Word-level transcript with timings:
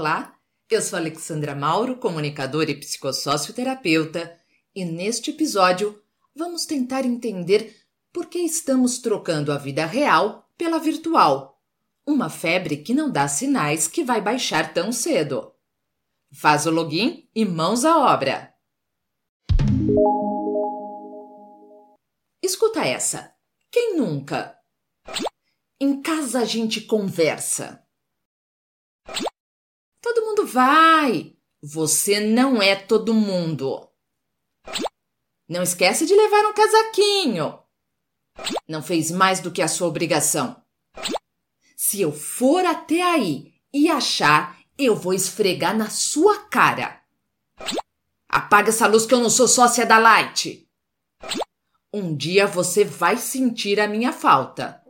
Olá, 0.00 0.34
eu 0.70 0.80
sou 0.80 0.98
Alexandra 0.98 1.54
Mauro, 1.54 1.94
comunicadora 1.98 2.70
e 2.70 2.74
psicossocioterapeuta, 2.74 4.34
e 4.74 4.82
neste 4.82 5.28
episódio 5.28 6.02
vamos 6.34 6.64
tentar 6.64 7.04
entender 7.04 7.76
por 8.10 8.24
que 8.24 8.38
estamos 8.38 8.98
trocando 8.98 9.52
a 9.52 9.58
vida 9.58 9.84
real 9.84 10.50
pela 10.56 10.78
virtual. 10.78 11.62
Uma 12.06 12.30
febre 12.30 12.78
que 12.78 12.94
não 12.94 13.10
dá 13.10 13.28
sinais 13.28 13.86
que 13.86 14.02
vai 14.02 14.22
baixar 14.22 14.72
tão 14.72 14.90
cedo. 14.90 15.52
Faz 16.32 16.64
o 16.64 16.70
login 16.70 17.28
e 17.34 17.44
mãos 17.44 17.84
à 17.84 17.98
obra. 17.98 18.54
Escuta 22.42 22.86
essa. 22.86 23.34
Quem 23.70 23.98
nunca? 23.98 24.56
Em 25.78 26.00
casa 26.00 26.40
a 26.40 26.44
gente 26.46 26.80
conversa. 26.80 27.84
Todo 30.00 30.24
mundo 30.24 30.46
vai. 30.46 31.36
Você 31.62 32.20
não 32.20 32.62
é 32.62 32.74
todo 32.74 33.12
mundo. 33.12 33.88
Não 35.48 35.62
esquece 35.62 36.06
de 36.06 36.14
levar 36.14 36.46
um 36.46 36.54
casaquinho. 36.54 37.58
Não 38.68 38.82
fez 38.82 39.10
mais 39.10 39.40
do 39.40 39.50
que 39.50 39.60
a 39.60 39.68
sua 39.68 39.88
obrigação. 39.88 40.62
Se 41.76 42.00
eu 42.00 42.12
for 42.12 42.64
até 42.64 43.02
aí 43.02 43.54
e 43.72 43.90
achar, 43.90 44.58
eu 44.78 44.96
vou 44.96 45.12
esfregar 45.12 45.76
na 45.76 45.90
sua 45.90 46.38
cara. 46.44 47.02
Apaga 48.28 48.68
essa 48.70 48.86
luz 48.86 49.04
que 49.04 49.12
eu 49.12 49.20
não 49.20 49.28
sou 49.28 49.48
sócia 49.48 49.84
da 49.84 49.98
Light. 49.98 50.68
Um 51.92 52.16
dia 52.16 52.46
você 52.46 52.84
vai 52.84 53.16
sentir 53.16 53.80
a 53.80 53.88
minha 53.88 54.12
falta. 54.12 54.80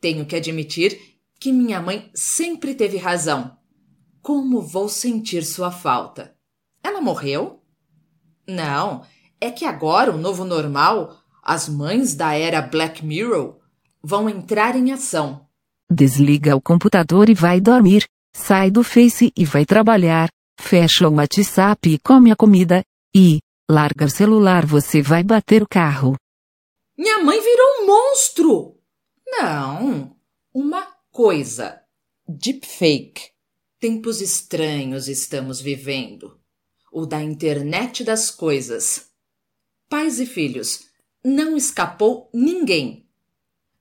Tenho 0.00 0.24
que 0.24 0.36
admitir 0.36 1.13
que 1.38 1.52
minha 1.52 1.80
mãe 1.80 2.10
sempre 2.14 2.74
teve 2.74 2.96
razão. 2.96 3.56
Como 4.22 4.62
vou 4.62 4.88
sentir 4.88 5.44
sua 5.44 5.70
falta? 5.70 6.34
Ela 6.82 7.00
morreu? 7.00 7.62
Não, 8.46 9.04
é 9.40 9.50
que 9.50 9.64
agora 9.64 10.10
o 10.10 10.18
novo 10.18 10.44
normal, 10.44 11.16
as 11.42 11.68
mães 11.68 12.14
da 12.14 12.34
era 12.34 12.62
Black 12.62 13.04
Mirror, 13.04 13.58
vão 14.02 14.28
entrar 14.28 14.76
em 14.76 14.92
ação. 14.92 15.46
Desliga 15.90 16.56
o 16.56 16.62
computador 16.62 17.28
e 17.28 17.34
vai 17.34 17.60
dormir. 17.60 18.06
Sai 18.34 18.70
do 18.70 18.82
Face 18.82 19.32
e 19.36 19.44
vai 19.44 19.64
trabalhar. 19.64 20.28
Fecha 20.58 21.08
o 21.08 21.14
WhatsApp 21.14 21.88
e 21.88 21.98
come 21.98 22.30
a 22.30 22.36
comida. 22.36 22.82
E, 23.14 23.38
larga 23.70 24.06
o 24.06 24.10
celular, 24.10 24.66
você 24.66 25.00
vai 25.02 25.22
bater 25.22 25.62
o 25.62 25.68
carro. 25.68 26.16
Minha 26.96 27.22
mãe 27.22 27.40
virou 27.40 27.66
um 27.80 27.86
monstro! 27.86 28.78
Não, 29.26 30.16
uma 30.52 30.86
coisa. 31.14 31.80
Deepfake. 32.26 33.30
Tempos 33.78 34.20
estranhos 34.20 35.06
estamos 35.06 35.60
vivendo. 35.60 36.40
O 36.90 37.06
da 37.06 37.22
internet 37.22 38.02
das 38.02 38.32
coisas. 38.32 39.12
Pais 39.88 40.18
e 40.18 40.26
filhos, 40.26 40.88
não 41.24 41.56
escapou 41.56 42.28
ninguém. 42.34 43.08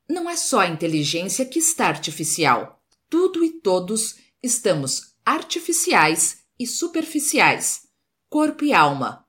Não 0.07 0.29
é 0.29 0.35
só 0.35 0.59
a 0.59 0.67
inteligência 0.67 1.43
que 1.43 1.57
está 1.57 1.87
artificial. 1.87 2.85
Tudo 3.09 3.43
e 3.43 3.49
todos 3.61 4.17
estamos 4.43 5.15
artificiais 5.25 6.43
e 6.59 6.67
superficiais, 6.67 7.87
corpo 8.29 8.63
e 8.63 8.73
alma. 8.73 9.27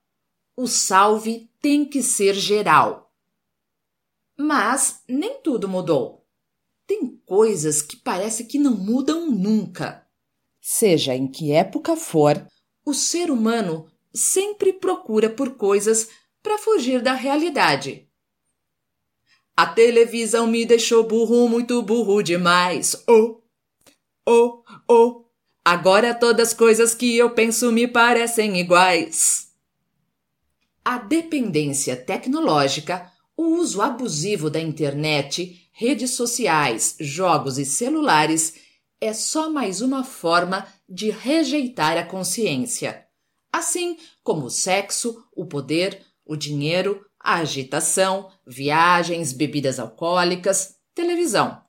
O 0.54 0.66
salve 0.66 1.50
tem 1.58 1.86
que 1.86 2.02
ser 2.02 2.34
geral. 2.34 3.10
Mas 4.36 5.02
nem 5.08 5.40
tudo 5.40 5.66
mudou. 5.66 6.23
Tem 6.86 7.16
coisas 7.24 7.80
que 7.80 7.96
parece 7.96 8.44
que 8.44 8.58
não 8.58 8.76
mudam 8.76 9.30
nunca. 9.30 10.06
Seja 10.60 11.14
em 11.14 11.26
que 11.26 11.52
época 11.52 11.96
for, 11.96 12.46
o 12.84 12.92
ser 12.92 13.30
humano 13.30 13.86
sempre 14.12 14.72
procura 14.72 15.28
por 15.28 15.56
coisas 15.56 16.08
para 16.42 16.58
fugir 16.58 17.02
da 17.02 17.14
realidade. 17.14 18.08
A 19.56 19.66
televisão 19.66 20.46
me 20.46 20.66
deixou 20.66 21.04
burro, 21.04 21.48
muito 21.48 21.80
burro 21.82 22.22
demais. 22.22 22.96
Oh, 23.08 23.40
oh, 24.26 24.62
oh. 24.88 25.24
Agora 25.64 26.12
todas 26.12 26.48
as 26.48 26.54
coisas 26.54 26.94
que 26.94 27.16
eu 27.16 27.30
penso 27.30 27.72
me 27.72 27.88
parecem 27.88 28.58
iguais. 28.58 29.48
A 30.84 30.98
dependência 30.98 31.96
tecnológica, 31.96 33.10
o 33.36 33.56
uso 33.56 33.80
abusivo 33.80 34.50
da 34.50 34.60
internet 34.60 35.63
redes 35.76 36.12
sociais, 36.12 36.94
jogos 37.00 37.58
e 37.58 37.64
celulares 37.64 38.54
é 39.00 39.12
só 39.12 39.50
mais 39.50 39.80
uma 39.80 40.04
forma 40.04 40.66
de 40.88 41.10
rejeitar 41.10 41.98
a 41.98 42.04
consciência. 42.04 43.04
Assim 43.52 43.98
como 44.22 44.46
o 44.46 44.50
sexo, 44.50 45.26
o 45.34 45.44
poder, 45.44 46.00
o 46.24 46.36
dinheiro, 46.36 47.04
a 47.18 47.36
agitação, 47.38 48.30
viagens, 48.46 49.32
bebidas 49.32 49.80
alcoólicas, 49.80 50.76
televisão. 50.94 51.60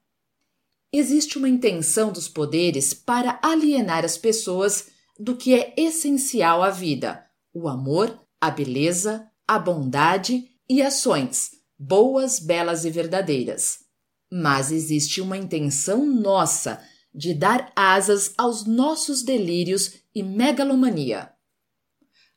Existe 0.94 1.40
uma 1.40 1.50
intenção 1.50 2.12
dos 2.12 2.30
poderes 2.30 2.94
para 2.94 3.40
alienar 3.42 4.06
as 4.06 4.18
pessoas 4.18 4.90
do 5.20 5.36
que 5.36 5.56
é 5.56 5.74
essencial 5.76 6.62
à 6.62 6.70
vida: 6.70 7.26
o 7.52 7.68
amor, 7.68 8.20
a 8.40 8.52
beleza, 8.52 9.28
a 9.48 9.58
bondade 9.58 10.48
e 10.70 10.82
ações, 10.82 11.52
boas, 11.78 12.40
belas 12.40 12.86
e 12.86 12.92
verdadeiras 12.92 13.85
mas 14.32 14.72
existe 14.72 15.22
uma 15.22 15.38
intenção 15.38 16.06
nossa 16.06 16.82
de 17.14 17.34
dar 17.34 17.72
asas 17.76 18.34
aos 18.38 18.66
nossos 18.66 19.24
delírios 19.24 20.02
e 20.14 20.22
megalomania. 20.22 21.32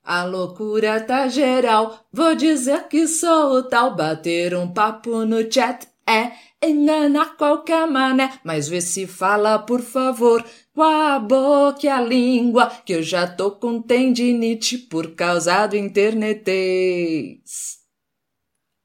A 0.03 0.25
loucura 0.25 1.01
tá 1.01 1.29
geral, 1.29 2.07
vou 2.13 2.35
dizer 2.35 2.89
que 2.89 3.07
sou 3.07 3.59
o 3.59 3.63
tal, 3.63 3.95
bater 3.95 4.55
um 4.55 4.73
papo 4.73 5.25
no 5.25 5.53
chat 5.53 5.87
é 6.09 6.33
enganar 6.67 7.37
qualquer 7.37 7.87
mané, 7.87 8.41
mas 8.43 8.69
vê 8.69 8.81
se 8.81 9.07
fala, 9.07 9.59
por 9.59 9.83
favor, 9.83 10.43
com 10.73 10.83
a 10.83 11.19
boca 11.19 11.85
e 11.85 11.89
a 11.89 12.01
língua, 12.01 12.71
que 12.87 12.95
eu 12.95 13.03
já 13.03 13.27
tô 13.27 13.51
com 13.51 13.83
tendinite 13.83 14.79
por 14.79 15.15
causa 15.15 15.67
do 15.67 15.77
internetês. 15.77 17.79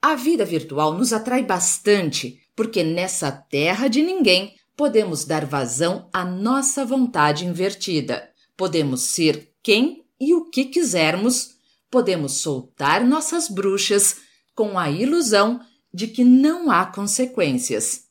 A 0.02 0.16
vida 0.16 0.44
virtual 0.44 0.94
nos 0.94 1.14
atrai 1.14 1.44
bastante 1.44 2.43
porque 2.56 2.84
nessa 2.84 3.32
terra 3.32 3.88
de 3.88 4.02
ninguém 4.02 4.56
podemos 4.76 5.26
dar 5.26 5.46
vazão 5.46 6.10
à 6.12 6.26
nossa 6.26 6.86
vontade 6.86 7.46
invertida. 7.46 8.30
Podemos 8.56 9.02
ser 9.02 9.52
quem 9.62 10.06
e 10.20 10.34
o 10.34 10.50
que 10.50 10.66
quisermos, 10.66 11.56
podemos 11.90 12.34
soltar 12.34 13.06
nossas 13.06 13.50
bruxas 13.50 14.18
com 14.56 14.78
a 14.78 14.90
ilusão 14.90 15.60
de 15.94 16.08
que 16.08 16.24
não 16.24 16.72
há 16.72 16.86
consequências. 16.86 18.06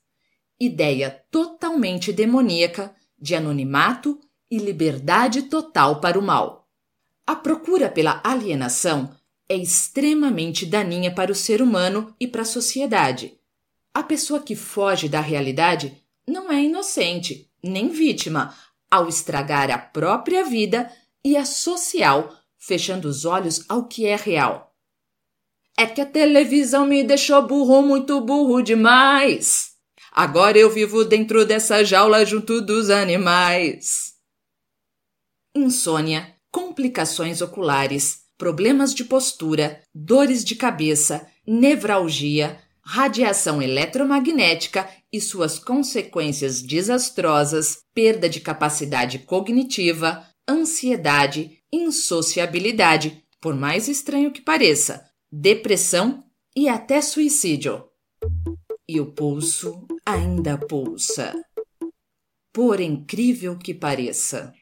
Ideia 0.58 1.24
totalmente 1.30 2.12
demoníaca 2.12 2.94
de 3.18 3.34
anonimato 3.34 4.20
e 4.50 4.58
liberdade 4.58 5.42
total 5.42 6.00
para 6.00 6.18
o 6.18 6.22
mal. 6.22 6.68
A 7.26 7.34
procura 7.34 7.88
pela 7.88 8.20
alienação 8.24 9.14
é 9.48 9.56
extremamente 9.56 10.66
daninha 10.66 11.12
para 11.12 11.32
o 11.32 11.34
ser 11.34 11.62
humano 11.62 12.14
e 12.18 12.26
para 12.26 12.42
a 12.42 12.46
sociedade 12.46 13.38
a 13.94 14.02
pessoa 14.02 14.40
que 14.40 14.56
foge 14.56 15.08
da 15.08 15.20
realidade 15.20 16.02
não 16.26 16.50
é 16.50 16.62
inocente, 16.62 17.50
nem 17.62 17.88
vítima, 17.88 18.54
ao 18.90 19.08
estragar 19.08 19.70
a 19.70 19.78
própria 19.78 20.44
vida 20.44 20.90
e 21.24 21.36
a 21.36 21.44
social, 21.44 22.34
fechando 22.58 23.08
os 23.08 23.24
olhos 23.24 23.64
ao 23.68 23.86
que 23.86 24.06
é 24.06 24.16
real. 24.16 24.74
É 25.76 25.86
que 25.86 26.00
a 26.00 26.06
televisão 26.06 26.86
me 26.86 27.02
deixou 27.02 27.46
burro, 27.46 27.82
muito 27.82 28.20
burro 28.20 28.62
demais. 28.62 29.72
Agora 30.10 30.58
eu 30.58 30.70
vivo 30.70 31.04
dentro 31.04 31.46
dessa 31.46 31.82
jaula 31.82 32.24
junto 32.24 32.60
dos 32.60 32.90
animais. 32.90 34.12
Insônia, 35.54 36.34
complicações 36.50 37.40
oculares, 37.40 38.22
problemas 38.36 38.94
de 38.94 39.04
postura, 39.04 39.82
dores 39.94 40.44
de 40.44 40.54
cabeça, 40.54 41.26
nevralgia, 41.46 42.60
radiação 42.84 43.62
eletromagnética 43.62 44.88
e 45.12 45.20
suas 45.20 45.58
consequências 45.58 46.60
desastrosas, 46.60 47.78
perda 47.94 48.28
de 48.28 48.40
capacidade 48.40 49.20
cognitiva, 49.20 50.26
ansiedade, 50.48 51.58
insociabilidade, 51.72 53.24
por 53.40 53.54
mais 53.54 53.88
estranho 53.88 54.32
que 54.32 54.40
pareça, 54.40 55.04
depressão 55.30 56.24
e 56.56 56.68
até 56.68 57.00
suicídio. 57.00 57.84
E 58.88 59.00
o 59.00 59.12
pulso 59.12 59.86
ainda 60.04 60.58
pulsa. 60.58 61.32
Por 62.52 62.80
incrível 62.80 63.56
que 63.56 63.72
pareça. 63.72 64.52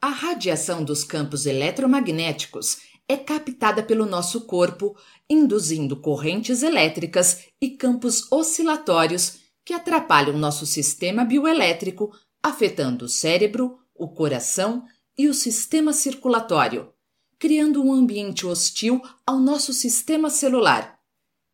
A 0.00 0.08
radiação 0.08 0.84
dos 0.84 1.02
campos 1.02 1.44
eletromagnéticos 1.44 2.78
é 3.10 3.16
captada 3.16 3.82
pelo 3.82 4.06
nosso 4.06 4.42
corpo, 4.42 4.96
induzindo 5.28 5.96
correntes 5.96 6.62
elétricas 6.62 7.46
e 7.60 7.70
campos 7.70 8.30
oscilatórios 8.30 9.40
que 9.64 9.74
atrapalham 9.74 10.38
nosso 10.38 10.64
sistema 10.64 11.24
bioelétrico, 11.24 12.16
afetando 12.40 13.06
o 13.06 13.08
cérebro, 13.08 13.80
o 13.96 14.06
coração 14.06 14.84
e 15.18 15.26
o 15.26 15.34
sistema 15.34 15.92
circulatório, 15.92 16.92
criando 17.36 17.82
um 17.82 17.92
ambiente 17.92 18.46
hostil 18.46 19.02
ao 19.26 19.40
nosso 19.40 19.72
sistema 19.72 20.30
celular. 20.30 20.96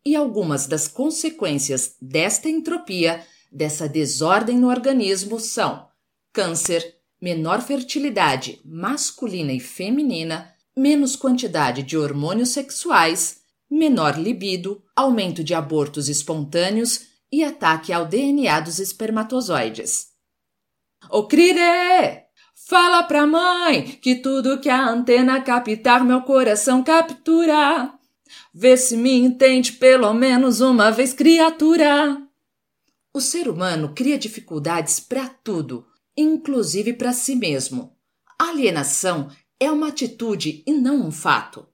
E 0.05 0.15
algumas 0.15 0.67
das 0.67 0.87
consequências 0.87 1.95
desta 1.99 2.47
entropia, 2.47 3.25
dessa 3.51 3.89
desordem 3.89 4.59
no 4.59 4.69
organismo, 4.69 5.39
são 5.39 5.87
câncer, 6.31 6.97
menor 7.19 7.63
fertilidade 7.63 8.61
masculina 8.63 9.51
e 9.51 9.59
feminina, 9.59 10.55
menos 10.77 11.15
quantidade 11.15 11.81
de 11.81 11.97
hormônios 11.97 12.49
sexuais, 12.49 13.41
menor 13.69 14.19
libido, 14.19 14.83
aumento 14.95 15.43
de 15.43 15.55
abortos 15.55 16.07
espontâneos 16.07 17.07
e 17.31 17.43
ataque 17.43 17.91
ao 17.91 18.05
DNA 18.05 18.59
dos 18.59 18.79
espermatozoides. 18.79 20.09
Ô 21.09 21.27
Crire! 21.27 22.27
Fala 22.69 23.03
pra 23.03 23.25
mãe 23.25 23.97
que 24.01 24.15
tudo 24.15 24.59
que 24.59 24.69
a 24.69 24.89
antena 24.89 25.41
captar 25.41 26.03
meu 26.03 26.21
coração 26.21 26.83
captura. 26.83 27.93
Vê 28.53 28.75
se 28.75 28.97
me 28.97 29.13
entende 29.13 29.73
pelo 29.73 30.13
menos 30.13 30.59
uma 30.59 30.91
vez, 30.91 31.13
criatura. 31.13 32.21
O 33.13 33.21
ser 33.21 33.47
humano 33.47 33.93
cria 33.95 34.17
dificuldades 34.17 34.99
para 34.99 35.29
tudo, 35.29 35.87
inclusive 36.15 36.93
para 36.93 37.13
si 37.13 37.35
mesmo. 37.35 37.95
A 38.37 38.49
alienação 38.49 39.29
é 39.59 39.71
uma 39.71 39.89
atitude 39.89 40.63
e 40.65 40.71
não 40.71 41.07
um 41.07 41.11
fato. 41.11 41.67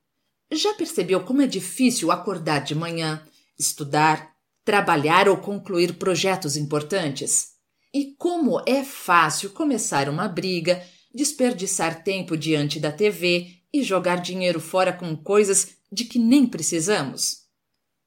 Já 0.51 0.73
percebeu 0.73 1.23
como 1.23 1.41
é 1.41 1.47
difícil 1.47 2.11
acordar 2.11 2.59
de 2.59 2.75
manhã, 2.75 3.25
estudar, 3.57 4.33
trabalhar 4.63 5.27
ou 5.27 5.37
concluir 5.37 5.97
projetos 5.97 6.55
importantes? 6.55 7.53
E 7.93 8.15
como 8.17 8.61
é 8.65 8.83
fácil 8.83 9.51
começar 9.51 10.09
uma 10.09 10.27
briga, 10.27 10.83
desperdiçar 11.13 12.03
tempo 12.03 12.37
diante 12.37 12.79
da 12.79 12.91
TV 12.91 13.57
e 13.71 13.83
jogar 13.83 14.17
dinheiro 14.17 14.59
fora 14.59 14.93
com 14.93 15.15
coisas 15.15 15.75
de 15.91 16.05
que 16.05 16.17
nem 16.17 16.47
precisamos? 16.47 17.43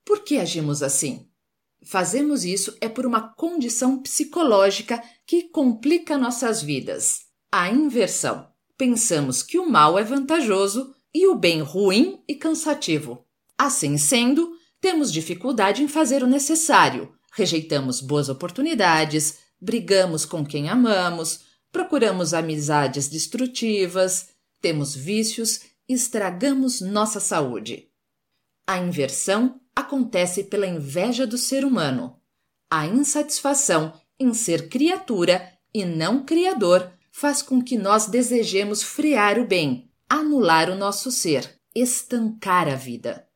Por 0.04 0.24
que 0.24 0.38
agimos 0.38 0.82
assim? 0.82 1.28
Fazemos 1.84 2.44
isso 2.44 2.76
é 2.80 2.88
por 2.88 3.06
uma 3.06 3.34
condição 3.34 4.02
psicológica 4.02 5.02
que 5.24 5.44
complica 5.50 6.18
nossas 6.18 6.62
vidas 6.62 7.26
a 7.52 7.70
inversão. 7.70 8.55
Pensamos 8.76 9.42
que 9.42 9.58
o 9.58 9.68
mal 9.68 9.98
é 9.98 10.04
vantajoso 10.04 10.94
e 11.14 11.26
o 11.26 11.34
bem 11.34 11.62
ruim 11.62 12.22
e 12.28 12.34
cansativo. 12.34 13.24
Assim 13.56 13.96
sendo, 13.96 14.54
temos 14.80 15.10
dificuldade 15.10 15.82
em 15.82 15.88
fazer 15.88 16.22
o 16.22 16.26
necessário, 16.26 17.14
rejeitamos 17.32 18.00
boas 18.00 18.28
oportunidades, 18.28 19.38
brigamos 19.58 20.26
com 20.26 20.44
quem 20.44 20.68
amamos, 20.68 21.40
procuramos 21.72 22.34
amizades 22.34 23.08
destrutivas, 23.08 24.28
temos 24.60 24.94
vícios 24.94 25.60
e 25.88 25.94
estragamos 25.94 26.80
nossa 26.80 27.18
saúde. 27.18 27.88
A 28.66 28.78
inversão 28.78 29.60
acontece 29.74 30.44
pela 30.44 30.66
inveja 30.66 31.26
do 31.26 31.38
ser 31.38 31.64
humano. 31.64 32.20
A 32.70 32.86
insatisfação 32.86 33.92
em 34.18 34.34
ser 34.34 34.68
criatura 34.68 35.52
e 35.72 35.84
não 35.84 36.24
criador 36.24 36.90
faz 37.18 37.40
com 37.40 37.62
que 37.62 37.78
nós 37.78 38.06
desejemos 38.08 38.82
frear 38.82 39.38
o 39.38 39.46
bem, 39.46 39.90
anular 40.06 40.68
o 40.68 40.74
nosso 40.74 41.10
ser, 41.10 41.58
estancar 41.74 42.68
a 42.68 42.74
vida. 42.74 43.26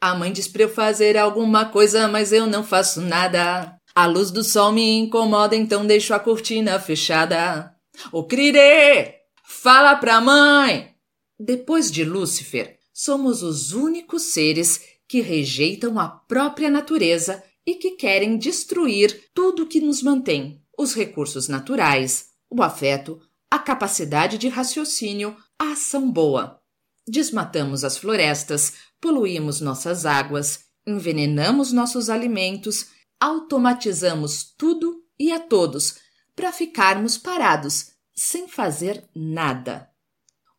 A 0.00 0.14
mãe 0.14 0.32
diz 0.32 0.46
para 0.46 0.62
eu 0.62 0.68
fazer 0.68 1.16
alguma 1.16 1.64
coisa, 1.64 2.06
mas 2.06 2.32
eu 2.32 2.46
não 2.46 2.62
faço 2.62 3.00
nada. 3.00 3.76
A 3.92 4.06
luz 4.06 4.30
do 4.30 4.44
sol 4.44 4.70
me 4.70 4.98
incomoda, 5.00 5.56
então 5.56 5.84
deixo 5.84 6.14
a 6.14 6.20
cortina 6.20 6.78
fechada. 6.78 7.74
Ô 8.12 8.22
Crire! 8.22 9.14
Fala 9.44 9.96
pra 9.96 10.20
mãe! 10.20 10.94
Depois 11.36 11.90
de 11.90 12.04
Lúcifer, 12.04 12.78
somos 12.94 13.42
os 13.42 13.72
únicos 13.72 14.22
seres 14.32 14.80
que 15.08 15.20
rejeitam 15.20 15.98
a 15.98 16.06
própria 16.06 16.70
natureza 16.70 17.42
e 17.66 17.74
que 17.74 17.92
querem 17.96 18.38
destruir 18.38 19.24
tudo 19.34 19.66
que 19.66 19.80
nos 19.80 20.04
mantém: 20.04 20.62
os 20.78 20.94
recursos 20.94 21.48
naturais, 21.48 22.27
o 22.50 22.62
afeto, 22.62 23.20
a 23.50 23.58
capacidade 23.58 24.38
de 24.38 24.48
raciocínio, 24.48 25.36
a 25.58 25.72
ação 25.72 26.10
boa. 26.10 26.60
Desmatamos 27.06 27.84
as 27.84 27.96
florestas, 27.96 28.74
poluímos 29.00 29.60
nossas 29.60 30.04
águas, 30.04 30.66
envenenamos 30.86 31.72
nossos 31.72 32.10
alimentos, 32.10 32.90
automatizamos 33.20 34.54
tudo 34.56 35.02
e 35.18 35.32
a 35.32 35.40
todos 35.40 35.98
para 36.36 36.52
ficarmos 36.52 37.18
parados, 37.18 37.92
sem 38.14 38.46
fazer 38.46 39.08
nada. 39.14 39.90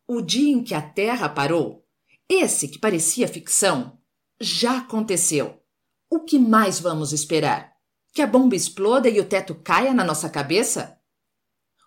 O 0.06 0.20
dia 0.20 0.52
em 0.52 0.62
que 0.62 0.74
a 0.74 0.82
Terra 0.82 1.28
parou, 1.28 1.86
esse 2.28 2.68
que 2.68 2.78
parecia 2.78 3.28
ficção, 3.28 3.98
já 4.40 4.78
aconteceu. 4.78 5.60
O 6.10 6.20
que 6.20 6.38
mais 6.38 6.80
vamos 6.80 7.12
esperar? 7.12 7.72
Que 8.12 8.22
a 8.22 8.26
bomba 8.26 8.56
exploda 8.56 9.08
e 9.08 9.20
o 9.20 9.24
teto 9.24 9.54
caia 9.54 9.94
na 9.94 10.04
nossa 10.04 10.28
cabeça? 10.28 10.99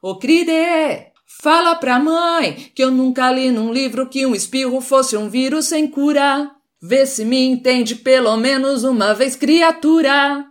Ô 0.05 0.17
Cride, 0.17 1.13
fala 1.25 1.75
pra 1.75 1.97
mãe 1.97 2.69
que 2.75 2.83
eu 2.83 2.91
nunca 2.91 3.31
li 3.31 3.49
num 3.49 3.71
livro 3.71 4.09
que 4.09 4.25
um 4.25 4.35
espirro 4.35 4.81
fosse 4.81 5.15
um 5.15 5.29
vírus 5.29 5.67
sem 5.67 5.87
cura. 5.87 6.53
Vê 6.81 7.05
se 7.05 7.23
me 7.23 7.39
entende 7.39 7.95
pelo 7.95 8.35
menos 8.35 8.83
uma 8.83 9.13
vez, 9.13 9.37
criatura. 9.37 10.45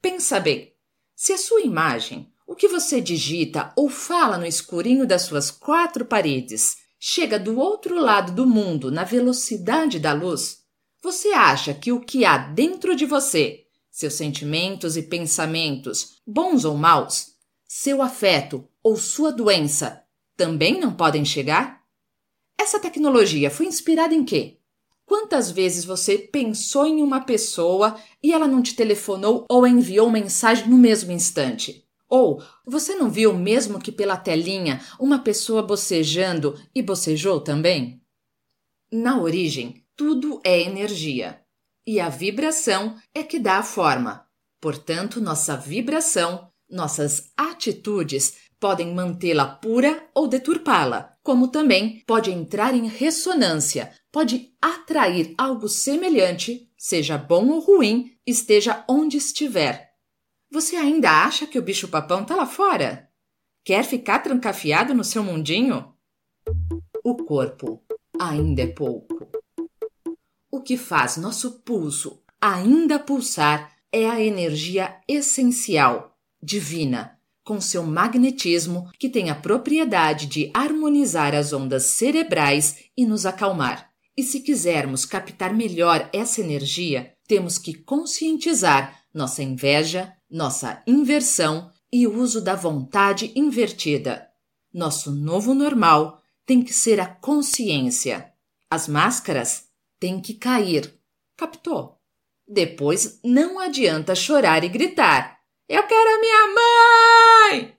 Pensa 0.00 0.38
bem, 0.38 0.72
se 1.16 1.32
a 1.32 1.36
sua 1.36 1.62
imagem, 1.62 2.32
o 2.46 2.54
que 2.54 2.68
você 2.68 3.00
digita 3.00 3.72
ou 3.74 3.88
fala 3.88 4.38
no 4.38 4.46
escurinho 4.46 5.04
das 5.04 5.22
suas 5.22 5.50
quatro 5.50 6.04
paredes, 6.04 6.76
chega 7.00 7.40
do 7.40 7.58
outro 7.58 7.98
lado 7.98 8.30
do 8.30 8.46
mundo 8.46 8.88
na 8.88 9.02
velocidade 9.02 9.98
da 9.98 10.12
luz, 10.12 10.58
você 11.02 11.30
acha 11.30 11.74
que 11.74 11.90
o 11.90 11.98
que 11.98 12.24
há 12.24 12.38
dentro 12.38 12.94
de 12.94 13.04
você, 13.04 13.64
seus 13.90 14.14
sentimentos 14.14 14.96
e 14.96 15.02
pensamentos, 15.02 16.20
bons 16.24 16.64
ou 16.64 16.76
maus, 16.76 17.34
seu 17.66 18.02
afeto 18.02 18.68
ou 18.82 18.96
sua 18.96 19.32
doença, 19.32 20.04
também 20.36 20.78
não 20.78 20.92
podem 20.92 21.24
chegar? 21.24 21.82
Essa 22.58 22.78
tecnologia 22.78 23.50
foi 23.50 23.66
inspirada 23.66 24.14
em 24.14 24.24
quê? 24.24 24.58
Quantas 25.04 25.50
vezes 25.50 25.84
você 25.84 26.18
pensou 26.18 26.84
em 26.84 27.00
uma 27.00 27.20
pessoa 27.20 27.96
e 28.22 28.32
ela 28.32 28.48
não 28.48 28.60
te 28.60 28.74
telefonou 28.74 29.46
ou 29.48 29.66
enviou 29.66 30.10
mensagem 30.10 30.68
no 30.68 30.76
mesmo 30.76 31.12
instante? 31.12 31.86
Ou 32.08 32.42
você 32.64 32.94
não 32.94 33.10
viu, 33.10 33.32
mesmo 33.32 33.80
que 33.80 33.92
pela 33.92 34.16
telinha, 34.16 34.80
uma 34.98 35.20
pessoa 35.20 35.62
bocejando 35.62 36.60
e 36.74 36.82
bocejou 36.82 37.40
também? 37.40 38.00
Na 38.90 39.20
origem, 39.20 39.84
tudo 39.96 40.40
é 40.44 40.60
energia. 40.60 41.40
E 41.86 42.00
a 42.00 42.08
vibração 42.08 42.96
é 43.14 43.22
que 43.22 43.38
dá 43.38 43.58
a 43.58 43.62
forma. 43.62 44.26
Portanto, 44.60 45.20
nossa 45.20 45.56
vibração, 45.56 46.50
nossas 46.68 47.32
atitudes 47.36 48.36
podem 48.58 48.94
mantê-la 48.94 49.46
pura 49.46 50.08
ou 50.14 50.26
deturpá-la, 50.26 51.16
como 51.22 51.48
também 51.48 52.02
pode 52.06 52.30
entrar 52.30 52.74
em 52.74 52.88
ressonância, 52.88 53.92
pode 54.10 54.52
atrair 54.60 55.34
algo 55.36 55.68
semelhante, 55.68 56.70
seja 56.76 57.18
bom 57.18 57.48
ou 57.48 57.60
ruim, 57.60 58.16
esteja 58.26 58.84
onde 58.88 59.16
estiver, 59.16 59.86
você 60.50 60.76
ainda 60.76 61.10
acha 61.24 61.46
que 61.46 61.58
o 61.58 61.62
bicho-papão 61.62 62.24
tá 62.24 62.34
lá 62.36 62.46
fora? 62.46 63.10
Quer 63.64 63.84
ficar 63.84 64.20
trancafiado 64.20 64.94
no 64.94 65.02
seu 65.02 65.22
mundinho? 65.22 65.92
O 67.04 67.16
corpo 67.16 67.84
ainda 68.18 68.62
é 68.62 68.66
pouco. 68.66 69.28
O 70.50 70.62
que 70.62 70.76
faz 70.76 71.16
nosso 71.16 71.60
pulso 71.60 72.22
ainda 72.40 72.98
pulsar 72.98 73.76
é 73.92 74.08
a 74.08 74.20
energia 74.20 75.00
essencial, 75.08 76.15
divina, 76.46 77.18
com 77.44 77.60
seu 77.60 77.82
magnetismo 77.82 78.88
que 78.98 79.08
tem 79.08 79.30
a 79.30 79.34
propriedade 79.34 80.26
de 80.26 80.48
harmonizar 80.54 81.34
as 81.34 81.52
ondas 81.52 81.86
cerebrais 81.86 82.84
e 82.96 83.04
nos 83.04 83.26
acalmar. 83.26 83.90
E 84.16 84.22
se 84.22 84.40
quisermos 84.40 85.04
captar 85.04 85.52
melhor 85.52 86.08
essa 86.12 86.40
energia, 86.40 87.12
temos 87.26 87.58
que 87.58 87.74
conscientizar 87.74 89.02
nossa 89.12 89.42
inveja, 89.42 90.12
nossa 90.30 90.82
inversão 90.86 91.70
e 91.92 92.06
o 92.06 92.16
uso 92.16 92.40
da 92.40 92.54
vontade 92.54 93.32
invertida. 93.34 94.28
Nosso 94.72 95.10
novo 95.10 95.52
normal 95.52 96.22
tem 96.46 96.62
que 96.62 96.72
ser 96.72 97.00
a 97.00 97.06
consciência. 97.06 98.32
As 98.70 98.86
máscaras 98.86 99.64
têm 99.98 100.20
que 100.20 100.34
cair. 100.34 100.94
Captou? 101.36 101.96
Depois 102.46 103.18
não 103.24 103.58
adianta 103.58 104.14
chorar 104.14 104.62
e 104.62 104.68
gritar: 104.68 105.35
Eu 105.68 105.82
quero 105.82 106.14
a 106.14 106.20
minha 106.20 106.54
mãe! 106.54 107.72